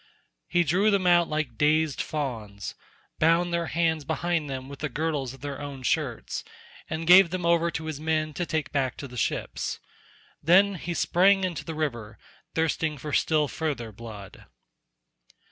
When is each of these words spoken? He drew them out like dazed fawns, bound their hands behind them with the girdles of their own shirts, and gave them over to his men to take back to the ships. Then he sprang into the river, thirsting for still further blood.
He 0.47 0.63
drew 0.63 0.89
them 0.89 1.05
out 1.05 1.29
like 1.29 1.59
dazed 1.59 2.01
fawns, 2.01 2.73
bound 3.19 3.53
their 3.53 3.67
hands 3.67 4.03
behind 4.03 4.49
them 4.49 4.67
with 4.67 4.79
the 4.79 4.89
girdles 4.89 5.31
of 5.35 5.41
their 5.41 5.61
own 5.61 5.83
shirts, 5.83 6.43
and 6.89 7.05
gave 7.05 7.29
them 7.29 7.45
over 7.45 7.69
to 7.69 7.85
his 7.85 7.99
men 7.99 8.33
to 8.33 8.47
take 8.47 8.71
back 8.71 8.97
to 8.97 9.07
the 9.07 9.15
ships. 9.15 9.79
Then 10.41 10.73
he 10.73 10.95
sprang 10.95 11.43
into 11.43 11.63
the 11.63 11.75
river, 11.75 12.17
thirsting 12.55 12.97
for 12.97 13.13
still 13.13 13.47
further 13.47 13.91
blood. 13.91 14.47